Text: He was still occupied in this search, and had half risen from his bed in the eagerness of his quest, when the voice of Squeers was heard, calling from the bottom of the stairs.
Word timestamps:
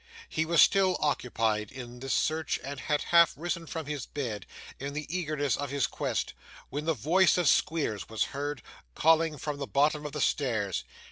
He 0.29 0.45
was 0.45 0.63
still 0.63 0.97
occupied 0.99 1.71
in 1.71 1.99
this 1.99 2.15
search, 2.15 2.59
and 2.63 2.79
had 2.79 3.03
half 3.03 3.33
risen 3.37 3.67
from 3.67 3.85
his 3.85 4.07
bed 4.07 4.47
in 4.79 4.93
the 4.93 5.05
eagerness 5.15 5.55
of 5.55 5.69
his 5.69 5.85
quest, 5.85 6.33
when 6.69 6.85
the 6.85 6.95
voice 6.95 7.37
of 7.37 7.47
Squeers 7.47 8.09
was 8.09 8.23
heard, 8.33 8.63
calling 8.95 9.37
from 9.37 9.57
the 9.59 9.67
bottom 9.67 10.03
of 10.03 10.13
the 10.13 10.19
stairs. 10.19 10.85